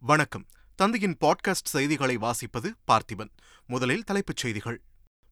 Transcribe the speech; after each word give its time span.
வணக்கம். 0.00 0.46
தந்தையின் 0.74 1.16
பாட்காஸ்ட் 1.20 1.64
செய்திகளை 1.64 2.18
வாசிப்பது 2.18 2.72
பார்த்திபன். 2.86 3.30
முதலில் 3.66 4.04
தலைப்புச் 4.04 4.36
செய்திகள். 4.36 4.82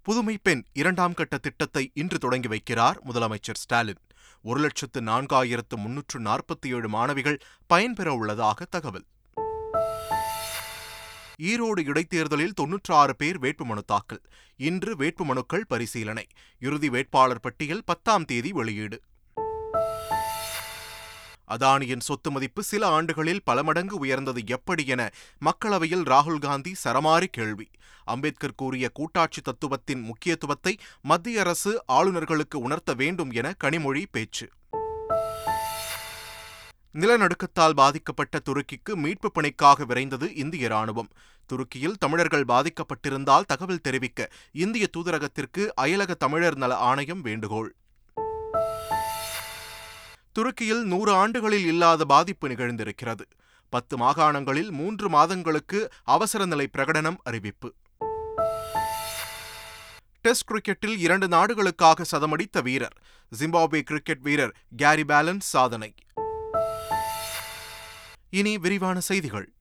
புதுமை 0.03 0.39
பெண் 0.43 0.65
இரண்டாம் 0.73 1.15
கட்ட 1.15 1.39
திட்டத்தை 1.39 1.91
இன்று 1.95 2.19
தொடங்கி 2.19 2.49
வைக்கிறார் 2.49 2.95
முதலமைச்சர் 3.05 3.55
ஸ்டாலின். 3.55 3.99
ஒரு 4.43 4.61
லட்சத்து 4.61 5.01
நான்காயிரத்து 5.01 5.77
முன்னூற்று 5.77 6.21
நாற்பத்தி 6.21 6.67
ஏழு 6.67 6.89
மாணவிகள் 6.89 7.39
பயன்பெற 7.67 8.13
உள்ளதாக 8.13 8.65
தகவல். 8.65 9.05
ஈரோடு 11.43 11.87
இடைத்தேர்தலில் 11.87 12.53
தொன்னூற்று 12.53 12.95
ஆறு 12.95 13.17
பேர் 13.17 13.39
வேட்புமனு 13.39 13.81
தாக்கல். 13.87 14.23
இன்று 14.57 14.97
வேட்புமனுக்கள் 14.97 15.65
பரிசீலனை. 15.69 16.27
இறுதி 16.59 16.89
வேட்பாளர் 16.89 17.41
பட்டியல் 17.41 17.83
பத்தாம் 17.85 18.25
தேதி 18.25 18.53
வெளியீடு. 18.53 19.01
அதானியின் 21.51 22.01
சொத்து 22.01 22.31
மதிப்பு 22.31 22.63
சில 22.63 22.89
ஆண்டுகளில் 22.89 23.43
பல 23.45 23.63
மடங்கு 23.63 23.99
உயர்ந்தது 23.99 24.43
எப்படி 24.47 24.87
என 24.87 25.11
மக்களவையில் 25.41 26.03
ராகுல் 26.03 26.39
காந்தி 26.39 26.75
சரமாரி 26.85 27.25
கேள்வி. 27.25 27.69
அம்பேத்கர் 28.05 28.55
கூறிய 28.57 28.89
கூட்டாட்சி 28.89 29.41
தத்துவத்தின் 29.41 30.01
முக்கியத்துவத்தை 30.01 30.77
மத்திய 31.03 31.41
அரசு 31.41 31.85
ஆளுநர்களுக்கு 31.93 32.55
உணர்த்த 32.55 32.95
வேண்டும் 32.95 33.31
என 33.31 33.55
கனிமொழி 33.65 34.05
பேச்சு. 34.11 34.49
நிலநடுக்கத்தால் 36.95 37.75
பாதிக்கப்பட்ட 37.75 38.39
துருக்கிக்கு 38.45 38.95
மீட்புப் 38.95 39.35
பணிக்காக 39.35 39.85
விரைந்தது 39.85 40.37
இந்திய 40.37 40.69
ராணுவம் 40.69 41.11
துருக்கியில் 41.47 41.99
தமிழர்கள் 41.99 42.45
பாதிக்கப்பட்டிருந்தால் 42.49 43.45
தகவல் 43.47 43.81
தெரிவிக்க 43.81 44.31
இந்திய 44.53 44.89
தூதரகத்திற்கு 44.97 45.69
அயலக 45.81 46.15
தமிழர் 46.15 46.57
நல 46.57 46.77
ஆணையம் 46.77 47.21
வேண்டுகோள். 47.21 47.75
துருக்கியில் 50.39 50.83
நூறு 50.83 51.13
ஆண்டுகளில் 51.13 51.67
இல்லாத 51.67 52.05
பாதிப்பு 52.05 52.49
நிகழ்ந்திருக்கிறது. 52.49 53.21
பத்து 53.69 53.97
மாகாணங்களில் 53.97 54.71
மூன்று 54.71 55.09
மாதங்களுக்கு 55.09 55.89
அவசர 56.05 56.47
நிலை 56.47 56.69
பிரகடனம் 56.73 57.17
அறிவிப்பு. 57.23 57.75
டெஸ்ட் 60.21 60.49
கிரிக்கெட்டில் 60.51 60.99
இரண்டு 60.99 61.29
நாடுகளுக்காக 61.29 62.05
சதமடித்த 62.11 62.63
வீரர். 62.63 62.97
ஜிம்பாப்வே 63.39 63.81
கிரிக்கெட் 63.81 64.21
வீரர் 64.21 64.55
கேரி 64.77 65.03
பேலன்ஸ் 65.03 65.49
சாதனை. 65.55 65.95
இனி 68.31 68.59
விரிவான 68.59 69.01
செய்திகள். 69.01 69.53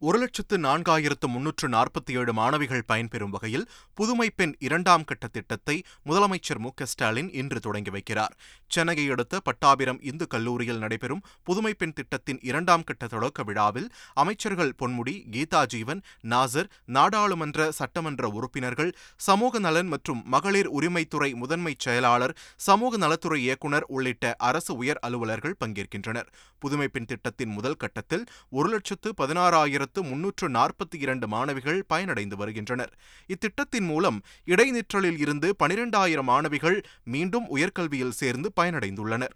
ஒரு 0.00 0.18
லட்சத்து 0.18 0.56
நான்காயிரத்து 0.58 1.26
முன்னூற்று 1.28 1.68
நாற்பத்தி 1.68 2.12
ஏழு 2.18 2.32
மாணவிகள் 2.32 2.84
பயன்பெறும் 2.88 3.30
வகையில் 3.30 3.64
புதுமை 3.94 4.30
பெண் 4.30 4.52
இரண்டாம் 4.58 5.04
கட்ட 5.04 5.26
திட்டத்தை 5.26 5.82
முதலமைச்சர் 6.06 6.58
மு 6.58 6.70
ஸ்டாலின் 6.82 7.30
இன்று 7.32 7.60
தொடங்கி 7.60 7.90
வைக்கிறார். 7.90 8.34
சென்னையை 8.68 9.10
அடுத்த 9.10 9.40
பட்டாபிரம் 9.48 9.98
இந்து 10.00 10.26
கல்லூரியில் 10.26 10.78
நடைபெறும் 10.78 11.22
புதுமை 11.42 11.74
பெண் 11.74 11.92
திட்டத்தின் 11.92 12.38
இரண்டாம் 12.42 12.84
கட்ட 12.84 13.06
தொடக்க 13.06 13.42
விழாவில் 13.42 13.88
அமைச்சர்கள் 14.14 14.72
பொன்முடி 14.78 15.14
கீதா 15.32 15.66
ஜீவன் 15.66 16.02
நாசர் 16.22 16.70
நாடாளுமன்ற 16.84 17.70
சட்டமன்ற 17.70 18.28
உறுப்பினர்கள் 18.28 18.92
சமூக 19.16 19.58
நலன் 19.58 19.86
மற்றும் 19.86 20.22
மகளிர் 20.26 20.70
உரிமைத்துறை 20.80 21.34
முதன்மை 21.34 21.74
செயலாளர் 21.78 22.36
சமூக 22.56 22.96
நலத்துறை 22.96 23.40
இயக்குநர் 23.42 23.88
உள்ளிட்ட 23.88 24.34
அரசு 24.38 24.76
உயர் 24.76 25.02
அலுவலர்கள் 25.02 25.58
பங்கேற்கின்றனர். 25.64 26.30
புதுமை 26.58 26.88
பெண் 26.88 27.04
திட்டத்தின் 27.04 27.48
முதல் 27.48 27.74
கட்டத்தில் 27.74 28.26
ஒரு 28.50 28.68
லட்சத்து 28.68 29.14
பதினாறாயிரத்து 29.18 29.86
ஆயிரத்து 29.88 30.10
முன்னூற்று 30.10 30.46
நாற்பத்தி 30.48 30.96
இரண்டு 31.04 31.26
மாணவிகள் 31.28 31.78
பயனடைந்து 31.92 32.36
வருகின்றனர். 32.36 32.92
இத்திட்டத்தின் 33.34 33.86
மூலம் 33.90 34.18
இடைநிற்றலில் 34.46 35.18
இருந்து 35.18 35.48
பனிரெண்டாயிரம் 35.62 36.28
மாணவிகள் 36.30 36.78
மீண்டும் 37.04 37.46
உயர்கல்வியில் 37.56 38.16
சேர்ந்து 38.20 38.48
பயனடைந்துள்ளனர். 38.60 39.34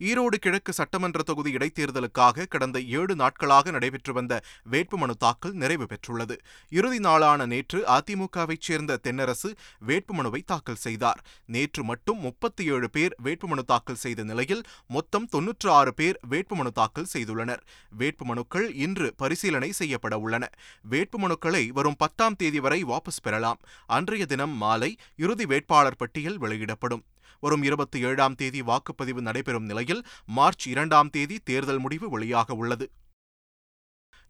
ஈரோடு 0.00 0.36
கிழக்கு 0.38 0.72
சட்டமன்ற 0.72 1.22
தொகுதி 1.22 1.52
இடைத்தேர்தலுக்காக 1.56 2.46
கடந்த 2.46 2.80
ஏழு 2.80 3.14
நாட்களாக 3.16 3.70
நடைபெற்று 3.70 4.12
வந்த 4.12 4.42
வேட்புமனு 4.70 5.10
தாக்கல் 5.18 5.52
நிறைவு 5.52 5.86
பெற்றுள்ளது. 5.86 6.36
இறுதி 6.68 6.98
நாளான 6.98 7.46
நேற்று 7.46 7.84
அதிமுகவைச் 7.86 8.60
சேர்ந்த 8.60 8.98
தென்னரசு 9.02 9.54
வேட்புமனுவை 9.86 10.40
தாக்கல் 10.46 10.74
செய்தார். 10.74 11.24
நேற்று 11.46 11.84
மட்டும் 11.84 12.20
முப்பத்தி 12.20 12.64
ஏழு 12.64 12.90
பேர் 12.90 13.14
வேட்புமனு 13.24 13.64
தாக்கல் 13.64 14.00
செய்த 14.04 14.24
நிலையில் 14.24 14.62
மொத்தம் 14.88 15.26
தொன்னூற்று 15.26 15.70
ஆறு 15.70 15.94
பேர் 15.94 16.20
வேட்புமனு 16.30 16.72
தாக்கல் 16.72 17.10
செய்துள்ளனர். 17.12 17.60
வேட்புமனுக்கள் 17.98 18.70
இன்று 18.74 19.14
பரிசீலனை 19.16 19.72
செய்யப்பட 19.72 20.18
உள்ளன. 20.18 20.50
வேட்புமனுக்களை 20.90 21.66
வரும் 21.68 21.96
பத்தாம் 21.98 22.36
தேதி 22.36 22.60
வரை 22.60 22.84
வாபஸ் 22.84 23.22
பெறலாம். 23.22 23.60
அன்றைய 23.86 24.26
தினம் 24.26 24.56
மாலை 24.56 24.96
இறுதி 25.16 25.46
வேட்பாளர் 25.46 25.96
பட்டியல் 25.96 26.38
வெளியிடப்படும். 26.38 27.04
வரும் 27.40 27.62
இருபத்தி 27.62 27.98
ஏழாம் 28.02 28.34
தேதி 28.34 28.62
வாக்குப்பதிவு 28.62 29.20
நடைபெறும் 29.20 29.64
நிலையில் 29.64 30.02
மார்ச் 30.26 30.66
இரண்டாம் 30.66 31.10
தேதி 31.10 31.38
தேர்தல் 31.44 31.78
முடிவு 31.78 32.18
வெளியாக 32.18 32.52
உள்ளது. 32.52 32.88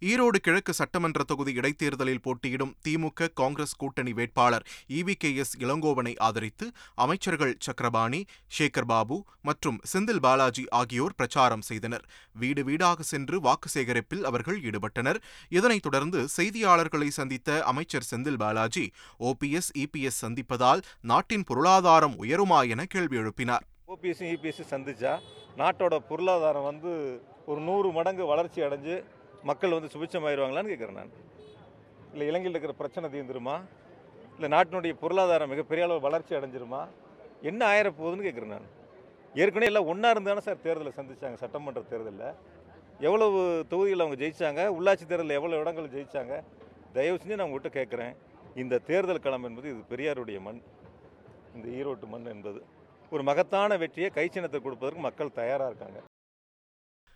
ஈரோடு 0.00 0.38
கிழக்கு 0.38 0.72
சட்டமன்ற 0.72 1.24
தொகுதி 1.24 1.52
இடைத்தேர்தலில் 1.52 2.20
போட்டியிடும் 2.20 2.74
திமுக 2.88 3.28
காங்கிரஸ் 3.34 3.76
கூட்டணி 3.76 4.12
வேட்பாளர் 4.12 4.66
இவி 4.88 5.14
கே 5.14 5.34
எஸ் 5.34 5.54
இளங்கோவனை 5.58 6.14
ஆதரித்து 6.18 6.66
அமைச்சர்கள் 6.94 7.54
சக்கரபாணி 7.58 8.20
சேகர் 8.58 8.86
பாபு 8.86 9.24
மற்றும் 9.42 9.80
செந்தில் 9.92 10.20
பாலாஜி 10.20 10.64
ஆகியோர் 10.68 11.14
பிரச்சாரம் 11.14 11.60
செய்தனர். 11.60 12.04
வீடு 12.32 12.64
வீடாக 12.64 13.02
சென்று 13.02 13.40
வாக்கு 13.40 13.68
சேகரிப்பில் 13.68 14.24
அவர்கள் 14.24 14.60
ஈடுபட்டனர். 14.60 15.20
இதனைத் 15.48 15.82
தொடர்ந்து 15.82 16.28
செய்தியாளர்களை 16.36 17.08
சந்தித்த 17.08 17.62
அமைச்சர் 17.64 18.08
செந்தில் 18.10 18.40
பாலாஜி 18.44 18.92
ஓபிஎஸ் 19.20 19.72
இபிஎஸ் 19.84 20.22
சந்திப்பதால் 20.22 20.82
நாட்டின் 21.00 21.44
பொருளாதாரம் 21.44 22.16
உயருமா 22.22 22.68
என 22.68 22.84
கேள்வி 22.84 23.16
எழுப்பினார். 23.16 23.66
ஓபிஎஸ் 23.88 24.24
இபிஎஸ் 24.34 24.64
சந்திச்சா 24.70 25.18
நாட்டோட 25.56 25.94
பொருளாதாரம் 26.08 26.64
வந்து 26.64 26.90
ஒரு 27.46 27.60
நூறு 27.60 27.88
மடங்கு 27.92 28.24
வளர்ச்சி 28.26 28.60
அடைஞ்சு 28.60 28.96
மக்கள் 29.42 29.76
வந்து 29.76 29.90
சுபிச்சமாயிருவாங்களான்னு 29.94 30.72
கேட்குறேன் 30.72 30.98
நான். 31.00 31.12
இல்லை 32.12 32.26
இலங்கையில் 32.26 32.60
இருக்கிற 32.60 32.72
பிரச்சனை 32.72 33.10
தீர்ந்துருமா? 33.14 33.60
இல்லை 34.34 34.58
நாட்டினுடைய 34.58 34.92
பொருளாதாரம் 34.92 35.48
மிகப்பெரிய 35.48 35.86
அளவு 35.86 36.00
வளர்ச்சி 36.00 36.34
அடைஞ்சிருமா? 36.34 36.86
என்ன 37.42 37.60
ஆயிரப்போகுதுன்னு 37.72 38.26
கேட்குறேன் 38.26 38.54
நான். 38.56 38.68
ஏற்கனவே 39.34 39.66
எல்லாம் 39.66 39.86
ஒன்றா 39.86 40.10
இருந்தானே 40.10 40.38
சார் 40.38 40.64
தேர்தலை 40.64 40.92
சந்திச்சாங்க 40.98 41.34
சட்டமன்ற 41.34 41.82
தேர்தலில். 41.82 42.34
எவ்வளவு 43.00 43.66
தொகுதியில் 43.68 44.00
அவங்க 44.00 44.18
ஜெயித்தாங்க 44.24 44.62
உள்ளாட்சி 44.76 45.04
தேர்தலில் 45.06 45.38
எவ்வளோ 45.38 45.60
இடங்கள் 45.60 45.92
ஜெயித்தாங்க 45.96 46.42
தயவு 46.92 47.18
செஞ்சு 47.20 47.36
நான் 47.36 47.48
உங்கள்கிட்ட 47.48 47.72
கேட்குறேன். 47.78 48.14
இந்த 48.54 48.78
தேர்தல் 48.78 49.24
களம் 49.26 49.44
என்பது 49.44 49.68
இது 49.74 49.82
பெரியாருடைய 49.92 50.40
மண். 50.40 50.60
இந்த 51.54 51.68
ஈரோட்டு 51.78 52.06
மண் 52.06 52.24
என்பது 52.24 52.60
ஒரு 53.10 53.22
மகத்தான 53.22 53.76
வெற்றியை 53.76 54.10
கைச்சின்னத்தை 54.14 54.60
கொடுப்பதற்கு 54.60 55.00
மக்கள் 55.00 55.36
தயாராக 55.40 55.70
இருக்காங்க. 55.70 56.00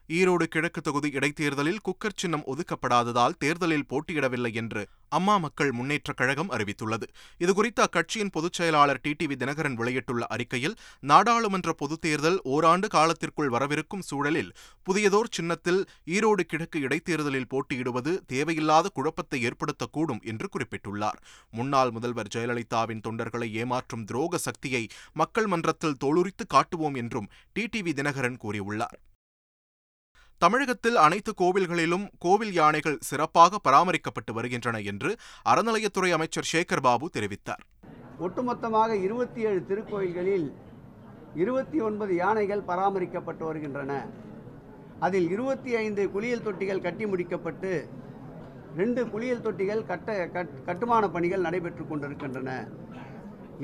ஈரோடு 0.08 0.42
கிழக்கு 0.42 0.80
தொகுதி 0.80 1.10
இடைத்தேர்தலில் 1.10 1.78
குக்கர் 1.84 2.16
சின்னம் 2.16 2.44
ஒதுக்கப்படாததால் 2.46 3.36
தேர்தலில் 3.38 3.84
போட்டியிடவில்லை 3.88 4.54
என்று 4.54 4.88
அம்மா 5.08 5.36
மக்கள் 5.36 5.70
முன்னேற்றக் 5.70 6.16
கழகம் 6.16 6.50
அறிவித்துள்ளது. 6.50 7.02
இதுகுறித்து 7.38 7.80
அக்கட்சியின் 7.80 8.30
பொதுச் 8.32 8.52
செயலாளர் 8.52 9.00
டிடிவி 9.02 9.36
தினகரன் 9.36 9.74
வெளியிட்டுள்ள 9.74 10.26
அறிக்கையில் 10.26 10.74
நாடாளுமன்ற 11.00 11.72
பொதுத் 11.72 12.00
தேர்தல் 12.00 12.40
ஓராண்டு 12.42 12.88
காலத்திற்குள் 12.88 13.48
வரவிருக்கும் 13.48 14.00
சூழலில் 14.00 14.52
புதியதோர் 14.82 15.30
சின்னத்தில் 15.30 15.86
ஈரோடு 16.06 16.40
கிழக்கு 16.40 16.80
இடைத்தேர்தலில் 16.80 17.48
போட்டியிடுவது 17.48 18.24
தேவையில்லாத 18.26 18.88
குழப்பத்தை 18.88 19.46
ஏற்படுத்தக்கூடும் 19.46 20.22
என்று 20.22 20.48
குறிப்பிட்டுள்ளார். 20.48 21.20
முன்னாள் 21.50 21.90
முதல்வர் 21.90 22.28
ஜெயலலிதாவின் 22.34 23.00
தொண்டர்களை 23.08 23.64
ஏமாற்றும் 23.64 24.04
துரோக 24.12 24.34
சக்தியை 24.34 24.86
மக்கள் 25.12 25.46
மன்றத்தில் 25.46 25.96
தோளுரித்து 26.04 26.46
காட்டுவோம் 26.48 26.94
என்றும் 26.94 27.30
டிடிவி 27.60 27.92
தினகரன் 27.92 28.36
கூறியுள்ளார். 28.42 28.98
தமிழகத்தில் 30.42 30.96
அனைத்து 31.02 31.32
கோவில்களிலும் 31.40 32.04
கோவில் 32.24 32.54
யானைகள் 32.60 32.96
சிறப்பாக 33.08 33.58
பராமரிக்கப்பட்டு 33.66 34.32
வருகின்றன 34.38 34.76
என்று 34.90 35.10
அறநிலையத்துறை 35.50 36.10
அமைச்சர் 36.16 36.48
சேகர் 36.52 36.82
பாபு 36.86 37.06
தெரிவித்தார். 37.16 37.62
ஒட்டுமொத்தமாக 38.26 38.96
இருபத்தி 39.06 39.40
ஏழு 39.48 39.60
திருக்கோயில்களில் 39.70 40.48
இருபத்தி 41.42 41.78
ஒன்பது 41.88 42.12
யானைகள் 42.22 42.66
பராமரிக்கப்பட்டு 42.70 43.44
வருகின்றன. 43.50 43.92
அதில் 45.06 45.30
இருபத்தி 45.36 45.70
ஐந்து 45.84 46.02
குளியல் 46.16 46.44
தொட்டிகள் 46.48 46.84
கட்டி 46.86 47.06
முடிக்கப்பட்டு 47.12 47.72
ரெண்டு 48.82 49.00
குளியல் 49.14 49.44
தொட்டிகள் 49.46 49.88
கட்ட 49.92 50.10
கட்டுமான 50.68 51.08
பணிகள் 51.16 51.46
நடைபெற்று 51.48 51.84
கொண்டிருக்கின்றன. 51.86 52.50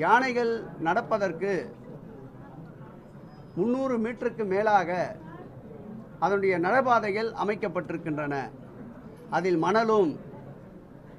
யானைகள் 0.05 0.53
நடப்பதற்கு 0.87 1.53
முன்னூறு 3.59 3.95
மீட்டருக்கு 4.05 4.45
மேலாக 4.55 4.91
அதனுடைய 6.19 6.59
நடைபாதைகள் 6.59 7.29
அமைக்கப்பட்டிருக்கின்றன. 7.43 8.35
அதில் 9.29 9.57
மணலும் 9.57 10.19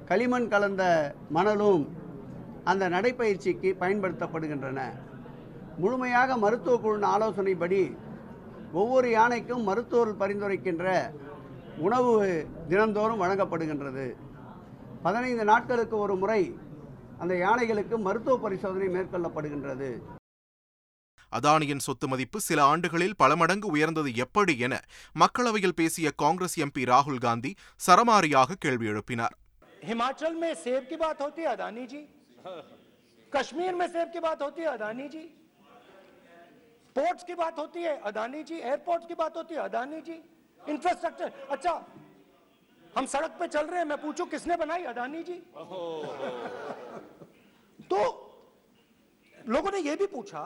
களிமண் 0.05 0.47
கலந்த 0.47 0.83
மணலும் 1.29 1.83
அந்த 2.63 2.89
நடைப்பயிற்சிக்கு 2.89 3.69
பயன்படுத்தப்படுகின்றன. 3.79 4.79
முழுமையாக 5.77 6.37
மருத்துவ 6.37 6.77
குழு 6.77 7.07
ஆலோசனைப்படி 7.07 7.97
ஒவ்வொரு 8.73 9.09
யானைக்கும் 9.09 9.63
மருத்துவர் 9.63 10.19
பரிந்துரைக்கின்ற 10.19 10.85
உணவு 11.77 12.11
தினந்தோறும் 12.67 13.21
வழங்கப்படுகின்றது. 13.21 14.07
பதினைந்து 15.01 15.45
நாட்களுக்கு 15.51 15.97
ஒரு 15.97 16.15
முறை 16.15 16.41
அந்த 17.19 17.33
யானைகளுக்கு 17.33 17.97
மருத்துவ 17.97 18.37
பரிசோதனை 18.37 18.87
மேற்கொள்ளப்படுகின்றது. 18.87 19.89
அதானியின் 21.32 21.82
சொத்து 21.86 22.06
மதிப்பு 22.08 22.38
சில 22.40 22.60
ஆண்டுகளில் 22.72 23.16
பல 23.16 23.32
மடங்கு 23.36 23.68
உயர்ந்தது 23.74 24.10
எப்படி 24.24 24.54
என 24.66 24.74
மக்களவையில் 25.16 25.78
பேசிய 25.80 26.10
காங்கிரஸ் 26.22 26.56
எம்பி 26.64 26.82
ராகுல் 26.90 27.22
காந்தி 27.26 27.52
சரமாரியாக 27.80 28.60
கேள்வி 28.64 28.88
எழுப்பினார் 28.92 29.36
हिमाचल 29.82 30.32
में 30.42 30.52
सेब 30.56 30.82
की 30.84 30.96
बात 30.98 31.18
होती 31.22 31.40
है 31.42 31.48
अदानी 31.48 31.82
जी 31.86 32.00
कश्मीर 33.32 33.74
में 33.74 33.88
सेब 33.88 34.08
की 34.10 34.20
बात 34.20 34.40
होती 34.42 34.60
है 34.62 34.68
अदानी 34.70 35.06
जी 35.08 35.22
पोर्ट्स 36.96 37.24
की 37.24 37.34
बात 37.34 37.56
होती 37.58 37.80
है 37.82 37.92
अदानी 38.04 38.40
जी 38.42 38.56
एयरपोर्ट्स 38.62 39.06
की 39.06 39.16
बात 39.16 39.34
होती 39.36 39.54
है 39.54 39.60
अदानी 39.62 40.00
जी 40.00 40.16
इंफ्रास्ट्रक्चर 40.60 41.28
अच्छा 41.50 41.74
हम 42.94 43.06
सड़क 43.14 43.32
पे 43.40 43.48
चल 43.48 43.66
रहे 43.66 43.78
हैं 43.78 43.88
मैं 43.92 44.00
पूछूं 44.00 44.26
किसने 44.28 44.56
बनाई 44.56 44.84
अदानी 44.86 45.22
जी 45.24 45.38
तो 47.90 48.00
लोगों 49.50 49.70
ने 49.70 49.80
यह 49.80 49.96
भी 49.96 50.08
पूछा 50.10 50.42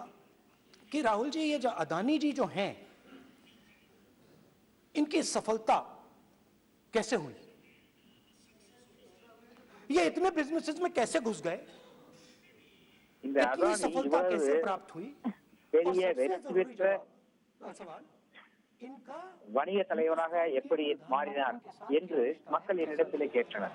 कि 0.95 1.01
राहुल 1.03 1.31
जी 1.31 1.41
ये 1.43 1.59
जो 1.59 1.71
अदानी 1.81 2.19
जी 2.19 2.33
जो 2.35 2.45
हैं 2.53 2.71
इनकी 4.95 5.23
सफलता 5.25 5.77
कैसे 6.95 7.17
हुई 7.19 7.35
ये 9.91 10.07
इतने 10.07 10.31
बिजनेसेस 10.33 10.81
में 10.81 10.91
कैसे 10.93 11.21
घुस 11.23 11.41
गए 11.43 11.59
இந்த 13.25 13.37
इतनी 13.39 13.47
அதானி 13.47 13.79
सफलता 13.81 14.19
कैसे 14.25 14.37
இவ்வளவு 14.45 14.63
प्राप्त 14.63 14.91
हुई 14.95 15.09
பெரிய 15.73 15.89
और 15.89 15.95
सबसे 15.97 16.15
வெற்றி 16.21 16.37
जरूरी 16.37 16.55
பெற்ற 16.61 16.83
जवाब- 17.61 17.77
सवाल 17.81 18.03
इनका 18.83 19.17
வணிக 19.57 19.79
தலைவராக 19.85 20.35
எப்படி 20.61 20.85
மாறினார் 21.11 21.57
என்று 21.99 22.23
மக்கள் 22.55 22.79
என்னிடத்திலே 22.85 23.27
கேட்டனர் 23.35 23.75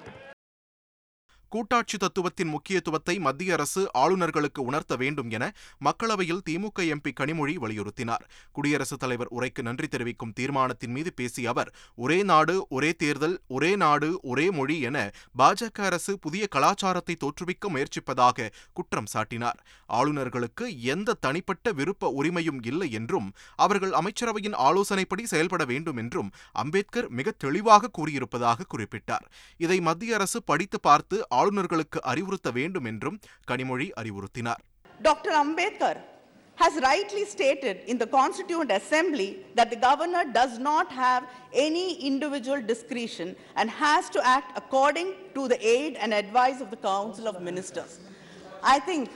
கூட்டாட்சி 1.50 1.96
தத்துவத்தின் 1.96 2.48
முக்கியத்துவத்தை 2.48 3.18
மத்திய 3.18 3.52
அரசு 3.52 3.90
ஆளுநர்களுக்கு 3.98 4.58
உணர்த்த 4.58 4.96
வேண்டும் 4.96 5.30
என 5.30 5.44
மக்களவையில் 5.84 6.42
திமுக 6.50 6.84
எம்பி 6.94 7.12
கனிமொழி 7.20 7.54
வலியுறுத்தினார். 7.56 8.24
குடியரசுத் 8.52 8.98
தலைவர் 8.98 9.30
உரைக்கு 9.30 9.62
நன்றி 9.62 9.88
தெரிவிக்கும் 9.88 10.32
தீர்மானத்தின் 10.32 10.90
மீது 10.90 11.12
பேசிய 11.12 11.48
அவர் 11.48 11.70
ஒரே 11.96 12.22
நாடு 12.22 12.66
ஒரே 12.68 12.90
தேர்தல் 12.92 13.40
ஒரே 13.48 13.76
நாடு 13.76 14.10
ஒரே 14.22 14.50
மொழி 14.50 14.80
என 14.80 15.12
பாஜக 15.38 15.80
அரசு 15.80 16.18
புதிய 16.18 16.46
கலாச்சாரத்தை 16.46 17.16
தோற்றுவிக்க 17.16 17.68
முயற்சிப்பதாக 17.68 18.48
குற்றம் 18.72 19.10
சாட்டினார். 19.14 19.58
ஆளுநர்களுக்கு 19.92 20.64
எந்த 20.94 21.16
தனிப்பட்ட 21.20 21.72
விருப்ப 21.72 22.12
உரிமையும் 22.22 22.60
இல்லை 22.62 22.90
என்றும் 22.92 23.28
அவர்கள் 23.56 23.90
அமைச்சரவையின் 23.90 24.56
ஆலோசனைப்படி 24.68 25.24
செயல்பட 25.24 25.64
வேண்டும் 25.64 25.96
என்றும் 25.96 26.30
அம்பேத்கர் 26.52 27.10
மிக 27.10 27.34
தெளிவாக 27.38 27.90
கூறியிருப்பதாக 27.98 28.68
குறிப்பிட்டார். 28.74 29.26
இதை 29.56 29.80
மத்திய 29.80 30.14
அரசு 30.14 30.42
படித்து 30.42 30.80
பார்த்து 30.80 31.16
ஆளுநர்களுக்கு 31.39 31.99
அறிவுறுத்த 32.11 32.51
வேண்டும் 32.51 32.87
என்றும் 32.93 33.19
கனிமொழி 33.51 33.89
அறிவுறுத்தினார் 34.01 34.61
Dr. 35.07 35.31
Ambedkar 35.43 35.95
has 36.55 36.73
rightly 36.81 37.25
stated 37.25 37.77
in 37.91 37.97
the 37.97 38.07
Constituent 38.07 38.71
Assembly 38.71 39.27
that 39.55 39.69
the 39.69 39.75
governor 39.75 40.23
does 40.39 40.53
not 40.69 40.87
have 41.03 41.23
any 41.65 41.87
individual 42.11 42.61
discretion 42.61 43.35
and 43.55 43.69
has 43.69 44.09
to 44.09 44.19
act 44.35 44.51
according 44.61 45.09
to 45.33 45.41
the 45.51 45.59
aid 45.75 45.97
and 46.03 46.13
advice 46.13 46.61
of 46.61 46.69
the 46.69 46.77
Council 46.91 47.27
of 47.27 47.41
Ministers. 47.41 47.99
I 48.63 48.79
think 48.79 49.09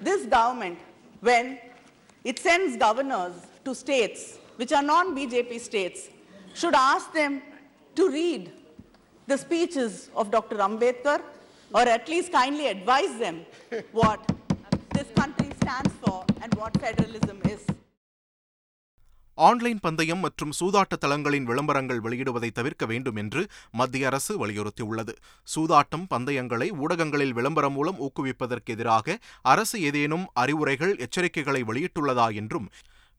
this 0.00 0.26
government, 0.26 0.78
when 1.20 1.46
it 2.24 2.38
sends 2.38 2.76
governors 2.76 3.36
to 3.64 3.74
states 3.74 4.20
which 4.56 4.72
are 4.72 4.82
non 4.82 5.16
BJP 5.16 5.60
states, 5.60 6.00
should 6.54 6.74
ask 6.74 7.12
them 7.12 7.32
to 7.94 8.10
read 8.10 8.52
the 9.26 9.38
speeches 9.38 10.10
of 10.14 10.30
Dr. 10.30 10.56
Ambedkar 10.58 11.18
or 11.71 11.83
at 11.89 12.07
least 12.07 12.31
kindly 12.33 12.67
advise 12.67 13.15
them 13.17 13.37
what 13.93 14.19
this 14.91 15.09
country 15.13 15.49
stands 15.55 15.93
for 16.01 16.17
and 16.41 16.53
what 16.55 16.73
federalism 16.79 17.39
is. 17.45 17.61
Online 19.37 19.79
பந்தயம் 19.83 20.21
மற்றும் 20.23 20.51
சூதாட்ட 20.57 20.95
தளங்களின் 20.95 21.47
விளம்பரங்கள் 21.49 22.01
வெளியிடுவதை 22.05 22.49
தவிர்க்க 22.51 22.83
வேண்டும் 22.85 23.19
என்று 23.21 23.41
மத்திய 23.73 24.09
அரசு 24.09 24.33
வலியுறுத்தியுள்ளது 24.41 25.13
சூதாட்டம் 25.47 26.05
பந்தயங்களை 26.05 26.67
ஊடகங்களில் 26.83 27.33
விளம்பரம் 27.37 27.75
மூலம் 27.77 28.01
ஊக்குவிப்பதற்கு 28.07 28.73
எதிராக 28.75 29.15
அரசு 29.45 29.79
ஏதேனும் 29.89 30.25
அறிவுரைகள் 30.43 30.93
எச்சரிக்கைகளை 31.05 31.61
வெளியிட்டுள்ளதா 31.69 32.27
என்றும் 32.41 32.67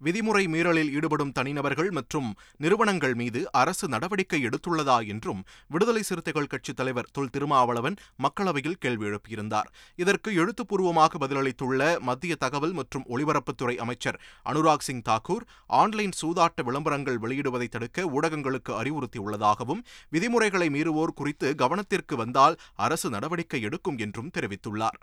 விதிமுறை 0.04 0.44
மீறலில் 0.54 0.90
ஈடுபடும் 0.96 1.32
தனிநபர்கள் 1.32 1.90
மற்றும் 1.90 2.28
நிறுவனங்கள் 2.56 3.14
மீது 3.14 3.40
அரசு 3.52 3.88
நடவடிக்கை 3.88 4.40
எடுத்துள்ளதா 4.49 4.96
என்றும் 5.06 5.43
விடுதலை 5.69 6.02
சிறுத்தைகள் 6.02 6.50
கட்சித் 6.52 6.76
தலைவர் 6.76 7.10
தொல் 7.12 7.31
திருமாவளவன் 7.31 7.96
மக்களவையில் 8.25 8.78
கேள்வி 8.78 9.06
எழுப்பியிருந்தார். 9.10 9.69
இதற்கு 9.96 10.32
எழுத்துப்பூர்வமாக 10.34 11.19
பதிலளித்துள்ள 11.26 11.99
மத்திய 12.00 12.34
தகவல் 12.37 12.72
மற்றும் 12.72 13.06
ஒலிபரப்புத்துறை 13.08 13.76
அமைச்சர் 13.76 14.20
அனுராக் 14.52 14.87
சிங் 14.88 15.06
தாக்கூர் 15.10 15.46
ஆன்லைன் 15.66 16.16
சூதாட்ட 16.22 16.62
விளம்பரங்கள் 16.62 17.19
வெளியிடுவதை 17.19 17.69
தடுக்க 17.69 18.08
ஊடகங்களுக்கு 18.16 18.75
அறிவுறுத்தியுள்ளதாகவும் 18.82 19.84
விதிமுறைகளை 20.08 20.69
மீறுவோர் 20.69 21.16
குறித்து 21.20 21.55
கவனத்திற்கு 21.55 22.16
வந்தால் 22.16 22.58
அரசு 22.76 23.10
நடவடிக்கை 23.10 23.62
எடுக்கும் 23.62 23.98
என்றும் 23.98 24.31
தெரிவித்துள்ளார். 24.38 25.00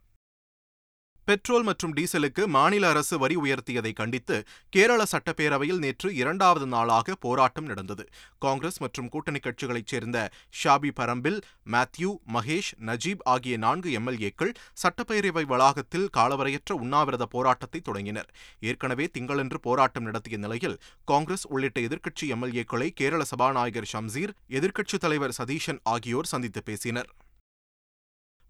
பெட்ரோல் 1.30 1.66
மற்றும் 1.68 1.92
டீசலுக்கு 1.94 2.44
மாநில 2.46 2.86
அரசு 2.90 3.16
வரி 3.18 3.36
உயர்த்தியதை 3.36 3.92
கண்டித்து 3.94 4.38
கேரள 4.70 5.02
சட்டப்பேரவையில் 5.12 5.81
நேற்று 5.84 6.10
இரண்டாவது 6.16 6.66
நாளாக 6.66 7.16
போராட்டம் 7.26 7.68
நடந்தது. 7.72 8.04
காங்கிரஸ் 8.40 8.80
மற்றும் 8.81 9.10
கூட்டணி 9.10 9.40
கட்சிகளைச் 9.40 9.92
சேர்ந்த 9.92 10.18
ஷாபி 10.62 10.92
பரம்பில் 11.00 11.38
மேத்யூ 11.74 12.10
மகேஷ் 12.34 12.72
நஜீப் 12.86 13.24
ஆகிய 13.34 13.58
நான்கு 13.58 13.92
எம்எல்ஏக்கள் 14.00 14.56
சட்டப்பேரவை 14.84 15.46
வளாகத்தில் 15.54 16.10
காலவரையற்ற 16.18 16.80
உண்ணாவிரத 16.84 17.30
போராட்டத்தை 17.36 17.81
தொடங்கினர். 17.81 18.30
ஏற்கனவே 18.60 19.08
திங்களன்று 19.18 19.62
போராட்டம் 19.70 20.04
நடத்திய 20.04 20.38
நிலையில் 20.38 20.78
காங்கிரஸ் 21.06 21.48
உள்ளிட்ட 21.48 21.80
எதிர்க்கட்சி 21.81 22.28
எம்எல்ஏக்களை 22.36 22.90
கேரள 23.02 23.24
சபாநாயகர் 23.24 23.92
ஷம்சீர் 23.94 24.36
எதிர்க்கட்சித் 24.60 25.06
தலைவர் 25.06 25.38
சதீஷன் 25.38 25.81
ஆகியோர் 25.96 26.34
சந்தித்து 26.36 26.64
பேசினர். 26.64 27.12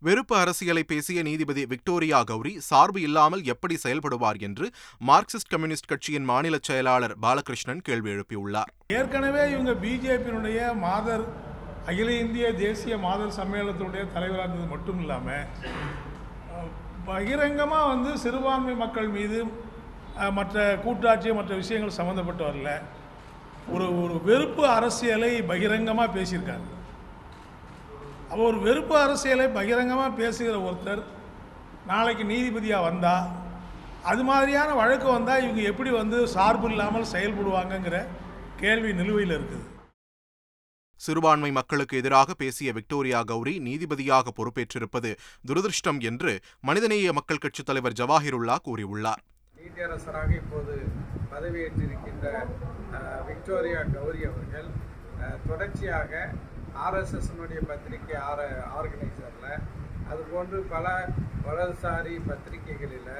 வெறுப்பு 0.06 0.34
அரசியலை 0.42 0.82
பேசிய 0.90 1.20
நீதிபதி 1.28 1.64
விக்டோரியா 1.72 2.20
கௌரி 2.30 2.52
சார்பு 2.68 3.00
இல்லாமல் 3.08 3.42
எப்படி 3.54 3.76
செயல்படுவார் 3.84 4.38
என்று 4.48 4.66
மார்க்சிஸ்ட் 5.10 5.52
கம்யூனிஸ்ட் 5.54 5.90
கட்சியின் 5.92 6.28
மாநில 6.30 6.58
செயலாளர் 6.68 7.14
பாலகிருஷ்ணன் 7.26 7.82
கேள்வி 7.88 8.10
எழுப்பியுள்ளார். 8.14 8.70
ஏற்கனவே 9.00 9.44
இவங்க 9.54 9.74
பிஜேபியினுடைய 9.84 10.60
மாதர் 10.86 11.26
அகில 11.92 12.16
இந்திய 12.24 12.54
தேசிய 12.64 12.94
மாதர் 13.08 13.36
சம்மேளனத்துடைய 13.40 14.06
தலைவராக 14.16 14.48
இருந்தது 14.48 14.70
மட்டும் 14.76 15.02
இல்லாமல் 15.04 15.46
பகிரங்கமாக 17.12 17.92
வந்து 17.94 18.14
சிறுபான்மை 18.24 18.78
மக்கள் 18.86 19.12
மீது 19.18 19.40
மற்ற 20.40 20.66
கூட்டாட்சி 20.88 21.38
மற்ற 21.42 21.54
விஷயங்கள் 21.64 21.98
சம்மந்தப்பட்டு 22.00 22.44
வரல 22.50 22.72
ஒரு 23.76 23.88
ஒரு 24.04 24.18
வெறுப்பு 24.32 24.64
அரசியலை 24.80 25.34
பகிரங்கமாக 25.54 26.14
பேசியிருக்காங்க. 26.18 26.68
அப்போ 28.30 28.44
ஒரு 28.50 28.60
வெறுப்பு 28.68 28.96
அரசியலை 29.04 29.46
பகிரங்கமாக 29.58 30.18
பேசுகிற 30.22 30.56
ஒருத்தர் 30.70 31.02
நாளைக்கு 31.92 32.24
நீதிபதியாக 32.32 32.88
வந்தால் 32.90 33.28
அது 34.12 34.24
மாதிரியான 34.30 34.70
வழக்கு 34.82 35.08
வந்தால் 35.16 35.44
இவங்க 35.46 35.62
எப்படி 35.72 35.92
வந்து 36.02 36.18
சார்பு 36.36 36.68
இல்லாமல் 36.72 37.12
செயல்படுவாங்கங்கிற 37.14 37.98
கேள்வி 38.62 38.92
நிலுவையில் 39.00 39.36
இருக்குது. 39.38 39.66
சிறுபான்மை 41.02 41.50
மக்களுக்கு 41.58 41.96
எதிராக 42.02 42.34
பேசிய 42.42 42.70
விக்டோரியா 42.78 43.20
கௌரி 43.32 43.54
நீதிபதியாக 43.68 44.32
பொறுப்பேற்றிருப்பது 44.40 45.12
துரதிருஷ்டம் 45.50 46.00
என்று 46.10 46.32
மனிதநேய 46.70 47.14
மக்கள் 47.20 47.44
கட்சித் 47.44 47.70
தலைவர் 47.70 47.98
ஜவாஹிருல்லா 48.00 48.58
கூறியுள்ளார். 48.68 49.22
நீதியரசராக 49.56 50.32
இப்போது 50.42 50.76
பதவியேற்றிருக்கின்ற 51.34 52.26
விக்டோரியா 53.30 53.82
கௌரி 53.96 54.22
அவர்கள் 54.32 54.70
தொடர்ச்சியாக 55.50 56.12
ஆர்எஸ்எஸ்னுடைய 56.86 57.60
பத்திரிகை 57.72 58.18
ஆர 58.30 58.42
ஆர்கனைசரில். 58.80 59.64
அது 60.12 60.22
போன்று 60.32 60.60
பல 60.74 60.88
வலதுசாரி 61.48 62.14
பத்திரிகைகளில் 62.30 63.14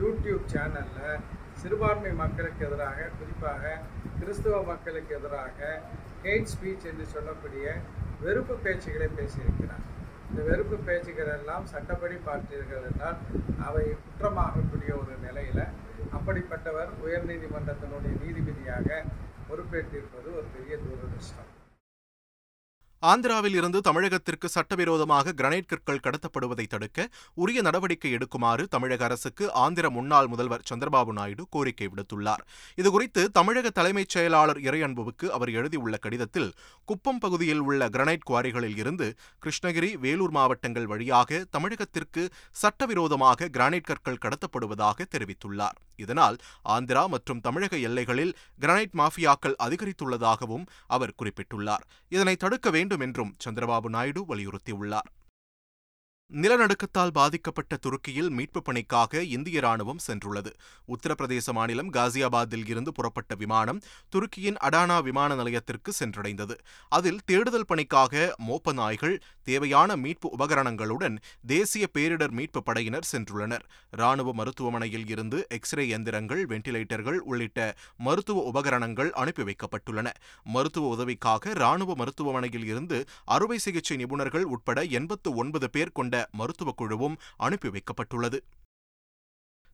யூடியூப் 0.00 0.44
சேனலில் 0.52 1.22
சிறுபான்மை 1.60 2.12
மக்களுக்கு 2.20 2.62
எதிராக 2.66 3.08
குறிப்பாக 3.18 3.72
கிறிஸ்துவ 4.20 4.62
மக்களுக்கு 4.70 5.12
எதிராக 5.18 5.58
ஹெய்ட் 6.24 6.50
ஸ்பீச் 6.52 6.86
என்று 6.90 7.06
சொல்லக்கூடிய 7.14 7.66
வெறுப்பு 8.24 8.54
பேச்சுகளை 8.64 9.08
பேசியிருக்கிறார். 9.18 9.84
இந்த 10.30 10.40
வெறுப்பு 10.48 10.76
பேச்சுகள் 10.88 11.30
எல்லாம் 11.36 11.64
சட்டப்படி 11.72 12.16
பார்த்தீர்கள் 12.28 12.84
என்றால் 12.90 13.18
அவை 13.68 13.86
குற்றமாகக்கூடிய 14.04 14.90
ஒரு 15.02 15.14
நிலையில் 15.26 15.64
அப்படிப்பட்டவர் 16.18 16.92
உயர்நீதிமன்றத்தினுடைய 17.06 18.14
நீதிபதியாக 18.24 19.02
பொறுப்பேற்றிருப்பது 19.48 20.28
ஒரு 20.38 20.46
பெரிய 20.56 20.76
தூரதிருஷ்டம். 20.84 21.50
ஆந்திராவில் 23.08 23.54
இருந்து 23.58 23.78
தமிழகத்திற்கு 23.86 24.46
சட்டவிரோதமாக 24.54 25.32
கிரனைட் 25.36 25.68
கற்கள் 25.68 26.02
கடத்தப்படுவதை 26.06 26.66
தடுக்க 26.66 27.06
உரிய 27.42 27.60
நடவடிக்கை 27.62 28.10
எடுக்குமாறு 28.16 28.64
தமிழக 28.74 29.04
அரசுக்கு 29.04 29.44
ஆந்திர 29.52 29.90
முன்னாள் 29.90 30.26
முதல்வர் 30.26 30.66
சந்திரபாபு 30.70 31.12
நாயுடு 31.18 31.44
கோரிக்கை 31.48 31.88
விடுத்துள்ளார். 31.92 32.42
இதுகுறித்து 32.80 33.24
தமிழக 33.38 33.70
தலைமைச் 33.70 34.08
செயலாளர் 34.08 34.60
இறையன்புவுக்கு 34.60 35.28
அவர் 35.36 35.50
எழுதியுள்ள 35.50 35.96
கடிதத்தில் 35.96 36.50
குப்பம் 36.84 37.18
பகுதியில் 37.18 37.62
உள்ள 37.68 37.88
கிரனைட் 37.88 38.26
குவாரிகளில் 38.30 38.76
இருந்து 38.76 39.08
கிருஷ்ணகிரி 39.46 39.90
வேலூர் 40.04 40.30
மாவட்டங்கள் 40.30 40.86
வழியாக 40.86 41.44
தமிழகத்திற்கு 41.56 42.24
சட்டவிரோதமாக 42.64 43.48
கிரானைட் 43.56 43.88
கற்கள் 43.90 44.22
கடத்தப்படுவதாக 44.26 45.06
தெரிவித்துள்ளார். 45.16 45.78
இதனால் 45.96 46.36
ஆந்திரா 46.74 47.06
மற்றும் 47.06 47.40
தமிழக 47.40 47.74
எல்லைகளில் 47.86 48.36
கிரனைட் 48.60 48.94
மாஃபியாக்கள் 49.00 49.58
அதிகரித்துள்ளதாகவும் 49.64 50.68
அவர் 50.86 51.16
குறிப்பிட்டுள்ளார். 51.18 51.82
இதனை 52.08 52.36
தடுக்க 52.36 52.68
வேண்டும் 52.70 52.88
என்றும் 52.98 53.34
சந்திரபாபு 53.44 53.88
நாயுடு 53.88 54.24
வலியுறுத்தியுள்ளார். 54.28 55.10
நிலநடுக்கத்தால் 56.32 57.10
பாதிக்கப்பட்ட 57.10 57.76
துருக்கியில் 57.76 58.28
மீட்புப் 58.30 58.64
பணிக்காக 58.64 59.22
இந்திய 59.22 59.60
ராணுவம் 59.60 60.02
சென்றுள்ளது. 60.06 60.50
உத்தரப்பிரதேச 60.88 61.52
மாநிலம் 61.52 61.92
காசியாபாத்தில் 61.92 62.68
இருந்து 62.68 62.92
புறப்பட்ட 62.92 63.34
விமானம் 63.34 63.80
துருக்கியின் 64.12 64.56
அடானா 64.60 65.02
விமான 65.02 65.34
நிலையத்திற்கு 65.34 65.92
சென்றடைந்தது. 66.00 66.56
அதில் 66.88 67.20
தேடுதல் 67.24 67.66
பணிக்காக 67.66 68.34
மோப்ப 68.48 68.72
நாய்கள் 68.72 69.22
தேவையான 69.42 69.96
மீட்பு 69.96 70.30
உபகரணங்களுடன் 70.30 71.18
தேசிய 71.46 71.88
பேரிடர் 71.98 72.30
மீட்பு 72.30 72.62
படையினர் 72.62 73.08
சென்றுள்ளனர். 73.12 73.64
ராணுவ 73.90 74.32
மருத்துவமனையில் 74.32 75.08
இருந்து 75.08 75.46
எக்ஸ்ரே 75.48 75.96
எந்திரங்கள் 75.96 76.44
வெண்டிலேட்டர்கள் 76.46 77.18
உள்ளிட்ட 77.18 77.74
மருத்துவ 77.96 78.42
உபகரணங்கள் 78.42 79.12
அனுப்பி 79.12 79.42
வைக்கப்பட்டுள்ளன. 79.42 80.12
மருத்துவ 80.44 80.88
உதவிக்காக 80.88 81.52
ராணுவ 81.54 81.94
மருத்துவமனையில் 81.94 82.66
இருந்து 82.66 83.04
அறுவை 83.24 83.58
சிகிச்சை 83.58 83.96
நிபுணர்கள் 83.96 84.42
உட்பட 84.42 84.82
எண்பத்து 84.82 85.34
ஒன்பது 85.34 85.70
பேர் 85.70 85.92
கொண்ட 85.92 86.18
மருத்துவக் 86.30 86.76
குழுவும் 86.76 87.20
அனுப்பி 87.36 87.68
வைக்கப்பட்டுள்ளது. 87.68 88.38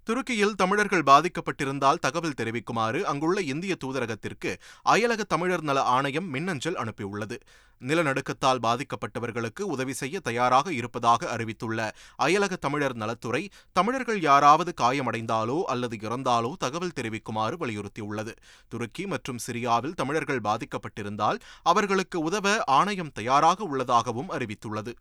துருக்கியில் 0.04 0.54
தமிழர்கள் 0.54 1.02
பாதிக்கப்பட்டிருந்தால் 1.02 1.98
தகவல் 1.98 2.34
தெரிவிக்குமாறு 2.34 3.06
அங்குள்ள 3.06 3.40
இந்திய 3.40 3.76
தூதரகத்திற்கு 3.84 4.56
அயலக 4.82 5.22
தமிழர் 5.22 5.62
நல 5.62 5.82
ஆணையம் 5.82 6.28
மின்னஞ்சல் 6.28 6.74
அனுப்பியுள்ளது. 6.74 7.36
நிலநடுக்கத்தால் 7.80 8.60
பாதிக்கப்பட்டவர்களுக்கு 8.62 9.60
உதவி 9.60 9.92
செய்ய 9.92 10.20
தயாராக 10.20 10.72
இருப்பதாக 10.72 11.30
அறிவித்துள்ள 11.30 11.94
அயலக 12.18 12.56
தமிழர் 12.56 12.94
நலத்துறை 12.94 13.48
தமிழர்கள் 13.72 14.20
யாராவது 14.20 14.74
காயமடைந்தாலோ 14.80 15.62
அல்லது 15.62 15.96
இறந்தாலோ 15.96 16.52
தகவல் 16.58 16.92
தெரிவிக்குமாறு 16.92 17.66
வலியுறுத்தியுள்ளது. 17.66 18.36
துருக்கி 18.68 19.06
மற்றும் 19.06 19.38
சிரியாவில் 19.38 19.94
தமிழர்கள் 19.94 20.40
பாதிக்கப்பட்டிருந்தால் 20.40 21.38
அவர்களுக்கு 21.62 22.20
உதவ 22.20 22.64
ஆணையம் 22.64 23.12
தயாராக 23.12 23.64
உள்ளதாகவும் 23.64 24.30
அறிவித்துள்ளது. 24.30 24.94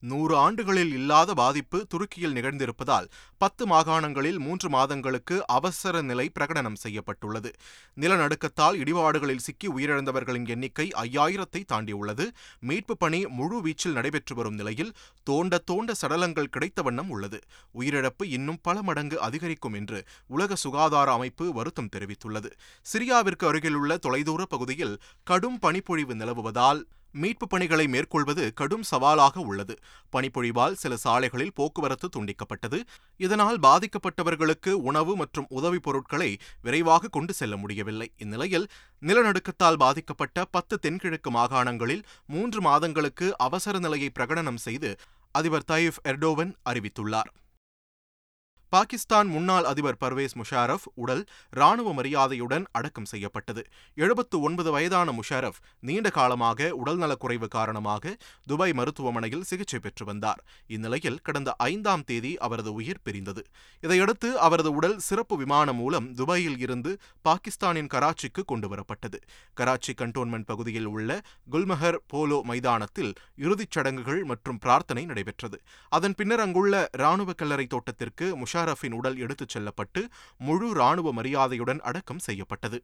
நூறு 0.00 0.36
ஆண்டுகளில் 0.36 0.92
இல்லாத 0.92 1.34
பாதிப்பு 1.34 1.86
துருக்கியில் 1.94 2.34
நிகழ்ந்திருப்பதால் 2.36 3.08
பத்து 3.38 3.66
மாகாணங்களில் 3.66 4.38
மூன்று 4.38 4.68
மாதங்களுக்கு 4.68 5.46
அவசர 5.46 6.02
நிலை 6.02 6.30
பிரகடனம் 6.38 6.78
செய்யப்பட்டுள்ளது. 6.82 7.50
நிலநடுக்கத்தால் 8.00 8.76
இடிபாடுகளில் 8.76 9.44
சிக்கி 9.46 9.68
உயிரிழந்தவர்களின் 9.68 10.48
எண்ணிக்கை 10.48 10.88
ஐயாயிரத்தை 10.88 11.64
தாண்டியுள்ளது. 11.64 12.26
மீட்பு 12.60 12.96
பணி 12.96 13.26
முழு 13.26 13.62
வீச்சில் 13.62 13.92
நடைபெற்று 13.92 14.34
வரும் 14.34 14.54
நிலையில் 14.54 14.94
தோண்ட 15.22 15.58
தோண்ட 15.58 15.94
சடலங்கள் 16.02 16.50
கிடைத்த 16.50 16.82
வண்ணம் 16.82 17.10
உள்ளது. 17.10 17.40
உயிரிழப்பு 17.74 18.24
இன்னும் 18.24 18.60
பல 18.62 18.82
மடங்கு 18.82 19.20
அதிகரிக்கும் 19.20 19.72
என்று 19.72 20.04
உலக 20.26 20.54
சுகாதார 20.54 21.12
அமைப்பு 21.12 21.52
வருத்தம் 21.52 21.92
தெரிவித்துள்ளது. 21.96 22.52
சிரியாவிற்கு 22.92 23.46
அருகிலுள்ள 23.46 23.96
தொலைதூர 23.96 24.42
பகுதியில் 24.44 25.00
கடும் 25.22 25.58
பனிப்பொழிவு 25.58 26.14
நிலவுவதால் 26.14 26.82
மீட்புப் 27.12 27.50
பணிகளை 27.50 27.88
மேற்கொள்வது 27.88 28.52
கடும் 28.52 28.82
சவாலாக 28.82 29.40
உள்ளது. 29.40 29.78
பனிப்பொழிவால் 30.12 30.72
சில 30.72 30.96
சாலைகளில் 30.96 31.52
போக்குவரத்து 31.52 32.08
துண்டிக்கப்பட்டது. 32.08 32.82
இதனால் 33.16 33.60
பாதிக்கப்பட்டவர்களுக்கு 33.60 34.70
உணவு 34.70 35.16
மற்றும் 35.16 35.46
உதவிப் 35.48 35.82
பொருட்களை 35.82 36.38
விரைவாக 36.62 37.08
கொண்டு 37.08 37.32
செல்ல 37.32 37.56
முடியவில்லை. 37.56 38.12
இந்நிலையில் 38.18 38.68
நிலநடுக்கத்தால் 39.02 39.76
பாதிக்கப்பட்ட 39.76 40.44
பத்து 40.44 40.78
தென்கிழக்கு 40.78 41.30
மாகாணங்களில் 41.30 42.02
மூன்று 42.26 42.60
மாதங்களுக்கு 42.60 43.38
அவசர 43.38 43.78
நிலையை 43.78 44.10
பிரகடனம் 44.18 44.56
செய்து 44.56 44.96
அதிபர் 45.32 45.64
தயிஃப் 45.68 46.00
எர்டோவன் 46.04 46.52
அறிவித்துள்ளார். 46.70 47.30
பாகிஸ்தான் 48.74 49.26
முன்னாள் 49.26 49.64
அதிபர் 49.64 49.96
பர்வேஸ் 50.00 50.34
முஷாரஃப் 50.40 50.84
உடல் 50.94 51.22
ராணுவ 51.50 51.92
மரியாதையுடன் 51.92 52.64
அடக்கம் 52.72 53.04
செய்யப்பட்டது. 53.04 53.62
எழுபத்து 53.94 54.40
ஒன்பது 54.40 54.70
வயதான 54.70 55.12
முஷாரஃப் 55.12 55.58
நீண்ட 55.80 56.10
காலமாக 56.10 56.68
உடல்நலக்குறைவு 56.84 57.48
காரணமாக 57.48 58.16
துபாய் 58.46 58.72
மருத்துவமனையில் 58.72 59.42
சிகிச்சை 59.42 59.78
பெற்று 59.78 60.04
வந்தார். 60.04 60.44
இந்நிலையில் 60.66 61.18
கடந்த 61.22 61.54
ஐந்தாம் 61.58 62.04
தேதி 62.04 62.32
அவரது 62.38 62.72
உயிர் 62.72 63.02
பிரிந்தது. 63.02 63.44
இதையடுத்து 63.80 64.30
அவரது 64.38 64.72
உடல் 64.72 64.98
சிறப்பு 64.98 65.36
விமானம் 65.36 65.76
மூலம் 65.76 66.14
துபாயில் 66.14 66.58
இருந்து 66.58 66.92
பாகிஸ்தானின் 67.22 67.90
கராச்சிக்கு 67.94 68.44
கொண்டுவரப்பட்டது. 68.52 69.20
கராச்சி 69.60 69.94
கண்டோன்மெண்ட் 69.96 70.48
பகுதியில் 70.52 70.84
உள்ள 70.84 71.20
குல்மஹர் 71.50 72.00
போலோ 72.06 72.40
மைதானத்தில் 72.44 73.12
இறுதிச் 73.36 73.70
சடங்குகள் 73.70 74.24
மற்றும் 74.24 74.58
பிரார்த்தனை 74.58 75.04
நடைபெற்றது. 75.04 75.60
அதன் 75.88 76.14
பின்னர் 76.14 76.40
அங்குள்ள 76.40 76.88
ராணுவ 76.92 77.30
கல்லறை 77.32 77.66
தோட்டத்திற்கு 77.66 78.26
முஷா 78.36 78.58
முஷாரஃபின் 78.60 78.92
உடல் 78.92 79.18
எடுத்துச் 79.18 79.48
செல்லப்பட்டு 79.48 80.00
முழு 80.38 80.66
ராணுவ 80.74 81.12
மரியாதையுடன் 81.12 81.80
அடக்கம் 81.80 82.18
செய்யப்பட்டது. 82.18 82.78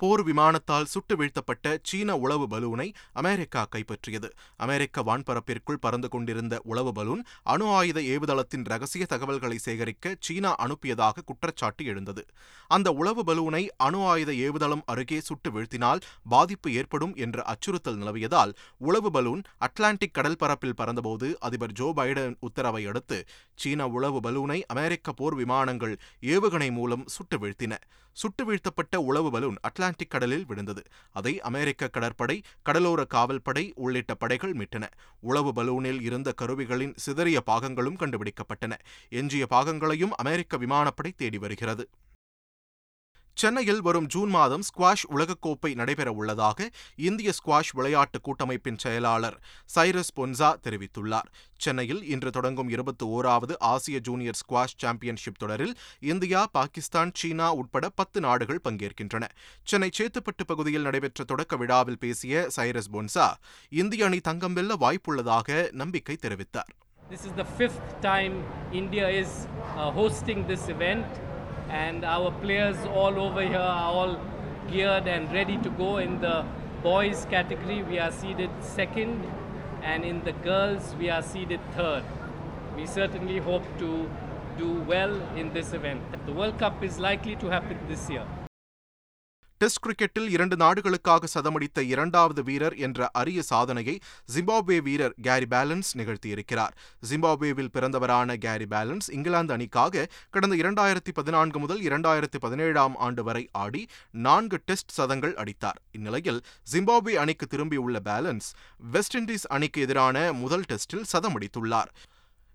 போர் 0.00 0.22
விமானத்தால் 0.26 0.86
சுட்டு 0.92 1.14
வீழ்த்தப்பட்ட 1.16 1.72
சீன 1.88 2.10
உளவு 2.16 2.44
பலூனை 2.52 2.86
அமெரிக்கா 3.12 3.62
கைப்பற்றியது. 3.74 4.28
அமெரிக்க 4.56 5.02
வான்பரப்பிற்குள் 5.08 5.80
பறந்து 5.80 6.08
கொண்டிருந்த 6.08 6.54
உளவு 6.64 6.92
பலூன் 6.92 7.22
அணு 7.54 7.66
ஆயுத 7.78 8.00
ஏவுதளத்தின் 8.12 8.64
ரகசிய 8.72 9.06
தகவல்களை 9.12 9.58
சேகரிக்க 9.58 10.14
சீனா 10.20 10.52
அனுப்பியதாக 10.64 11.24
குற்றச்சாட்டு 11.24 11.84
எழுந்தது. 11.84 12.24
அந்த 12.70 12.88
உளவு 12.92 13.24
பலூனை 13.24 13.62
அணு 13.76 14.00
ஆயுத 14.12 14.30
ஏவுதளம் 14.46 14.84
அருகே 14.86 15.20
சுட்டு 15.20 15.50
வீழ்த்தினால் 15.50 16.02
பாதிப்பு 16.28 16.70
ஏற்படும் 16.72 17.14
என்ற 17.26 17.38
அச்சுறுத்தல் 17.54 18.00
நிலவியதால் 18.02 18.54
உளவு 18.88 19.10
பலூன் 19.10 19.44
அட்லாண்டிக் 19.68 20.16
கடல் 20.18 20.40
பரப்பில் 20.44 20.78
பறந்தபோது 20.80 21.30
அதிபர் 21.40 21.72
ஜோ 21.72 21.90
பைடன் 21.96 22.36
உத்தரவை 22.40 22.84
அடுத்து 22.86 23.20
சீன 23.54 23.88
உளவு 23.88 24.20
பலூனை 24.20 24.60
அமெரிக்க 24.66 25.12
போர் 25.12 25.34
விமானங்கள் 25.34 25.96
ஏவுகணை 26.34 26.70
மூலம் 26.72 27.06
சுட்டு 27.06 27.38
வீழ்த்தின. 27.38 27.74
சுட்டு 28.12 28.44
வீழ்த்தப்பட்ட 28.44 28.96
உளவு 28.96 29.30
பலூன் 29.30 29.56
அட்லாண்டிக் 29.60 30.10
கடலில் 30.10 30.46
விழுந்தது. 30.46 30.82
அதை 31.10 31.40
அமெரிக்க 31.40 31.88
கடற்படை 31.88 32.42
கடலோர 32.62 33.04
காவல்படை 33.04 33.72
உள்ளிட்ட 33.74 34.14
படைகள் 34.14 34.52
மீட்டன. 34.52 34.86
உளவு 35.20 35.52
பலூனில் 35.52 36.00
இருந்த 36.00 36.32
கருவிகளின் 36.32 36.92
சிதறிய 36.96 37.42
பாகங்களும் 37.46 37.96
கண்டுபிடிக்கப்பட்டன. 37.96 38.72
எஞ்சிய 39.08 39.46
பாகங்களையும் 39.46 40.14
அமெரிக்க 40.14 40.56
விமானப்படை 40.56 41.12
தேடி 41.16 41.38
வருகிறது. 41.38 41.88
சென்னையில் 43.34 43.80
வரும் 43.80 44.06
ஜூன் 44.06 44.28
மாதம் 44.28 44.64
ஸ்குவாஷ் 44.68 45.04
உலகக்கோப்பை 45.10 45.74
நடைபெற 45.74 46.12
உள்ளதாக 46.12 46.68
இந்திய 46.96 47.32
ஸ்குவாஷ் 47.38 47.70
விளையாட்டு 47.72 48.20
கூட்டமைப்பின் 48.20 48.78
செயலாளர் 48.78 49.38
சைரஸ் 49.74 50.12
பொன்சா 50.16 50.50
தெரிவித்துள்ளார். 50.64 51.28
சென்னையில் 51.56 52.02
இன்று 52.04 52.30
தொடங்கும் 52.30 52.68
இருபத்தி 52.68 53.06
ஓராவது 53.06 53.54
ஆசிய 53.58 53.98
ஜூனியர் 53.98 54.38
ஸ்குவாஷ் 54.40 54.76
சாம்பியன்ஷிப் 54.76 55.38
தொடரில் 55.38 55.74
இந்தியா 56.00 56.46
பாகிஸ்தான் 56.52 57.12
சீனா 57.14 57.52
உட்பட 57.52 57.88
பத்து 57.88 58.20
நாடுகள் 58.20 58.60
பங்கேற்கின்றன. 58.68 59.24
சென்னை 59.62 59.90
சேத்துப்பட்டு 59.98 60.44
பகுதியில் 60.46 60.82
நடைபெற்ற 60.82 61.24
தொடக்க 61.24 61.56
விழாவில் 61.56 61.98
பேசிய 61.98 62.48
சைரஸ் 62.56 62.92
பொன்சா 62.92 63.32
இந்திய 63.68 64.04
அணி 64.04 64.20
தங்கம் 64.20 64.52
வெல்ல 64.52 64.74
வாய்ப்புள்ளதாக 64.74 65.72
நம்பிக்கை 65.72 66.16
தெரிவித்தார். 66.26 66.70
This 67.10 67.24
is 67.26 67.32
the 67.36 67.44
fifth 67.58 68.00
time 68.00 68.34
India 68.72 69.06
is 69.08 69.30
uh, 69.76 69.90
hosting 69.90 70.48
this 70.48 70.68
event, 70.68 71.06
and 71.70 72.04
our 72.04 72.30
players 72.42 72.76
all 72.86 73.20
over 73.20 73.42
here 73.42 73.58
are 73.58 73.92
all 73.92 74.20
geared 74.70 75.06
and 75.06 75.32
ready 75.32 75.56
to 75.58 75.70
go. 75.70 75.98
In 75.98 76.20
the 76.20 76.44
boys 76.82 77.26
category, 77.30 77.82
we 77.82 77.98
are 77.98 78.10
seeded 78.10 78.50
second, 78.60 79.24
and 79.82 80.04
in 80.04 80.22
the 80.24 80.32
girls, 80.32 80.94
we 80.98 81.10
are 81.10 81.22
seeded 81.22 81.60
third. 81.76 82.02
We 82.76 82.86
certainly 82.86 83.38
hope 83.38 83.64
to 83.78 84.10
do 84.58 84.72
well 84.82 85.14
in 85.36 85.52
this 85.52 85.72
event. 85.72 86.02
The 86.26 86.32
World 86.32 86.58
Cup 86.58 86.82
is 86.82 86.98
likely 86.98 87.36
to 87.36 87.46
happen 87.48 87.78
this 87.88 88.10
year. 88.10 88.26
Test 89.60 89.80
கிரிக்கெட்டில் 89.86 90.28
இரண்டு 90.34 90.56
நாடுகளுக்காக 90.56 91.28
சதமடித்த 91.34 91.82
இரண்டாவது 91.82 92.42
வீரர் 92.42 92.76
என்ற 92.76 93.08
அரிய 93.20 93.42
சாதனையை 93.42 93.98
Zimbabwe 94.34 94.78
வீரர் 94.86 95.14
Gary 95.22 95.46
Ballance 95.50 95.90
நிகழ்த்தியிருக்கிறார். 95.96 96.72
ஜிம்பாப்வேவில் 97.08 97.68
பிறந்தவரான 97.74 98.36
கேரி 98.44 98.66
பேலன்ஸ் 98.70 99.08
இங்கிலாந்து 99.16 99.52
அணிக்காக 99.52 100.04
கடந்த 100.30 100.56
இரண்டாயிரத்தி 100.56 101.12
பதினான்கு 101.14 101.58
முதல் 101.58 101.80
இரண்டாயிரத்தி 101.80 102.40
பதினேழாம் 102.40 102.96
ஆண்டு 102.96 103.24
வரை 103.24 103.48
ஆடி 103.52 103.82
நான்கு 104.10 104.60
டெஸ்ட் 104.64 104.94
சதங்கள் 104.98 105.34
அடித்தார். 105.34 105.80
இந்நிலையில் 105.92 106.40
ஜிம்பாப்வே 106.72 107.16
அணிக்கு 107.24 107.48
திரும்பியுள்ள 107.56 108.00
பேலன்ஸ் 108.04 108.48
வெஸ்ட் 108.78 109.16
இண்டீஸ் 109.16 109.46
அணிக்கு 109.48 109.80
எதிரான 109.80 110.32
முதல் 110.32 110.64
டெஸ்டில் 110.72 111.04
சதமடித்துள்ளார். 111.12 111.92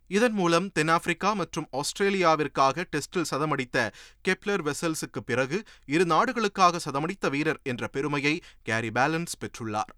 இதன் 0.08 0.32
மூலம் 0.32 0.72
தென்னாப்பிரிக்கா 0.72 1.34
மற்றும் 1.34 1.68
ஆஸ்திரேலியாவிற்காக 1.72 2.84
டெஸ்டில் 2.92 3.26
சதமடித்த 3.32 3.92
கெப்லர் 4.28 4.64
வெசல்ஸுக்கு 4.68 5.20
பிறகு 5.26 5.64
இரு 5.86 6.06
நாடுகளுக்காக 6.06 6.80
சதமடித்த 6.90 7.30
வீரர் 7.30 7.60
என்ற 7.64 7.88
பெருமையை 7.88 8.42
கேரி 8.62 8.90
பேலன்ஸ் 8.90 9.38
பெற்றுள்ளார். 9.40 9.94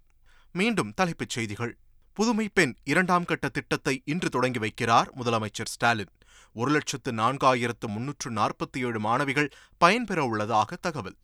மீண்டும் 0.52 0.94
தலைப்புச் 0.94 1.30
செய்திகள். 1.30 1.78
புதுமை 2.14 2.50
பெண் 2.54 2.76
இரண்டாம் 2.84 3.26
கட்ட 3.26 3.50
திட்டத்தை 3.50 4.02
இன்று 4.06 4.30
தொடங்கி 4.30 4.60
வைக்கிறார் 4.60 5.08
முதலமைச்சர் 5.16 5.72
ஸ்டாலின். 5.74 6.14
ஒரு 6.54 6.72
லட்சத்து 6.72 7.12
நான்காயிரத்து 7.12 7.88
முன்னூற்று 7.88 8.32
நாற்பத்தி 8.32 8.78
ஏழு 8.78 9.00
மாணவிகள் 9.00 9.50
பயன்பெற 9.78 10.24
உள்ளதாக 10.24 10.76
தகவல். 10.76 11.16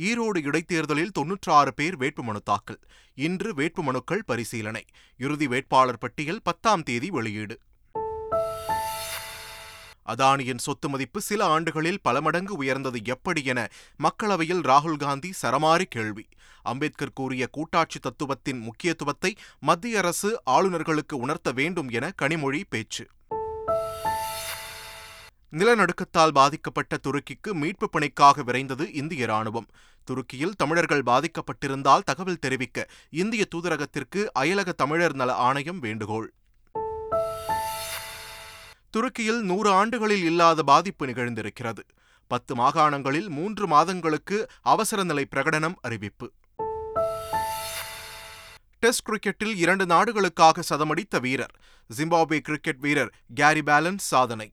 ஈரோடு 0.00 0.44
இடைத்தேர்தலில் 0.44 1.10
தொன்னூற்று 1.10 1.52
ஆறு 1.52 1.74
பேர் 1.74 1.96
வேட்புமனு 1.96 2.36
தாக்கல். 2.44 2.78
இன்று 3.14 3.54
வேட்புமனுக்கள் 3.54 4.24
பரிசீலனை. 4.26 4.84
இறுதி 5.16 5.46
வேட்பாளர் 5.46 5.98
பட்டியல் 5.98 6.40
பத்தாம் 6.42 6.82
தேதி 6.82 7.10
வெளியீடு. 7.10 7.60
அதானியின் 10.08 10.58
சொத்து 10.58 10.88
மதிப்பு 10.88 11.20
சில 11.20 11.44
ஆண்டுகளில் 11.44 12.00
பல 12.02 12.20
மடங்கு 12.20 12.56
உயர்ந்தது 12.56 13.00
எப்படி 13.04 13.44
என 13.44 13.68
மக்களவையில் 13.98 14.60
ராகுல் 14.60 14.96
காந்தி 14.96 15.32
சரமாரி 15.42 15.82
கேள்வி. 15.82 16.26
அம்பேத்கர் 16.62 17.12
கூறிய 17.12 17.46
கூட்டாட்சி 17.46 17.98
தத்துவத்தின் 17.98 18.58
முக்கியத்துவத்தை 18.58 19.34
மத்திய 19.60 19.98
அரசு 19.98 20.42
ஆளுநர்களுக்கு 20.50 21.12
உணர்த்த 21.12 21.52
வேண்டும் 21.52 21.88
என 21.88 22.12
கனிமொழி 22.22 22.62
பேச்சு. 22.68 23.06
நிலநடுக்கத்தால் 25.54 26.32
பாதிக்கப்பட்ட 26.32 26.96
துருக்கிக்கு 27.02 27.52
மீட்புப் 27.52 27.92
பணிக்காக 27.92 28.42
விரைந்தது 28.42 28.94
இந்திய 28.94 29.26
ராணுவம் 29.26 29.68
துருக்கியில் 30.04 30.54
தமிழர்கள் 30.56 31.02
பாதிக்கப்பட்டிருந்தால் 31.02 32.02
தகவல் 32.04 32.38
தெரிவிக்க 32.38 32.86
இந்திய 33.10 33.46
தூதரகத்திற்கு 33.54 34.26
அயலக 34.38 34.72
தமிழர் 34.72 35.14
நல 35.14 35.34
ஆணையம் 35.34 35.78
வேண்டுகோள். 35.78 36.32
துருக்கியில் 38.90 39.40
நூறு 39.40 39.70
ஆண்டுகளில் 39.70 40.24
இல்லாத 40.24 40.62
பாதிப்பு 40.62 41.06
நிகழ்ந்திருக்கிறது. 41.06 41.84
பத்து 42.26 42.54
மாகாணங்களில் 42.54 43.28
மூன்று 43.28 43.66
மாதங்களுக்கு 43.66 44.46
அவசர 44.62 45.04
நிலை 45.04 45.26
பிரகடனம் 45.30 45.74
அறிவிப்பு. 45.80 46.32
டெஸ்ட் 48.78 49.06
கிரிக்கெட்டில் 49.08 49.56
இரண்டு 49.56 49.86
நாடுகளுக்காக 49.86 50.62
சதமடித்த 50.68 51.20
வீரர். 51.20 51.54
ஜிம்பாப்வே 51.96 52.38
கிரிக்கெட் 52.38 52.78
வீரர் 52.78 53.14
கேரி 53.34 53.60
பேலன்ஸ் 53.60 54.06
சாதனை. 54.12 54.52